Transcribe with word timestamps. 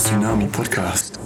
Tsunami 0.00 0.48
Podcast. 0.48 1.19